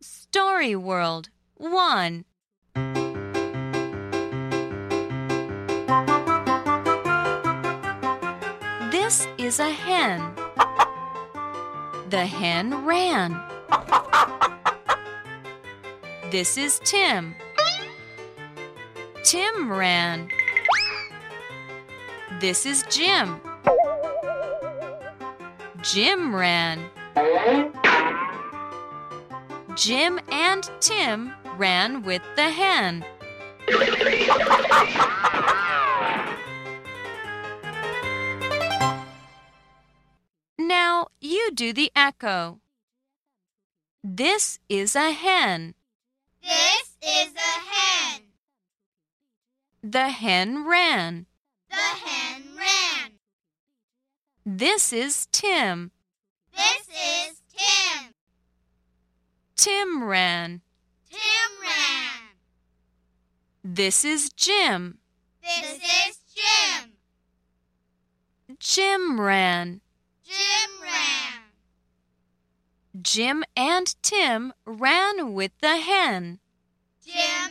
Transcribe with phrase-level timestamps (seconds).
[0.00, 2.24] Story World 1.
[8.90, 10.34] This is a hen.
[12.10, 13.40] The hen ran.
[16.30, 17.34] This is Tim.
[19.22, 20.28] Tim ran.
[22.40, 23.40] This is Jim.
[25.82, 26.84] Jim ran.
[29.76, 33.04] Jim and Tim ran with the hen.
[40.58, 42.58] Now you do the echo.
[44.02, 45.74] This is a hen.
[46.42, 48.22] This is a hen.
[49.82, 51.26] The hen ran.
[51.68, 53.12] The hen ran.
[54.46, 55.90] This is Tim.
[56.56, 58.14] This is Tim.
[59.66, 60.60] Tim ran.
[61.10, 61.18] Tim
[61.60, 62.20] ran.
[63.64, 64.98] This is Jim.
[65.42, 66.92] This is Jim.
[68.60, 69.80] Jim ran.
[70.24, 71.40] Jim ran.
[73.02, 76.38] Jim and Tim ran with the hen.
[77.04, 77.50] Jim